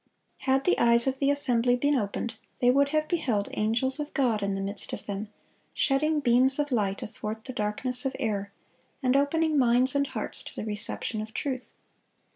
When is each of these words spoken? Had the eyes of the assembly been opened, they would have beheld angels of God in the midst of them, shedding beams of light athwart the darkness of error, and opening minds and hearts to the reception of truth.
Had 0.39 0.63
the 0.63 0.79
eyes 0.79 1.05
of 1.05 1.19
the 1.19 1.29
assembly 1.29 1.75
been 1.75 1.93
opened, 1.93 2.33
they 2.57 2.71
would 2.71 2.89
have 2.89 3.07
beheld 3.07 3.49
angels 3.53 3.99
of 3.99 4.11
God 4.15 4.41
in 4.41 4.55
the 4.55 4.59
midst 4.61 4.93
of 4.93 5.05
them, 5.05 5.29
shedding 5.75 6.19
beams 6.21 6.57
of 6.57 6.71
light 6.71 7.03
athwart 7.03 7.43
the 7.45 7.53
darkness 7.53 8.03
of 8.03 8.15
error, 8.17 8.51
and 9.03 9.15
opening 9.15 9.59
minds 9.59 9.93
and 9.93 10.07
hearts 10.07 10.41
to 10.41 10.55
the 10.55 10.65
reception 10.65 11.21
of 11.21 11.35
truth. 11.35 11.69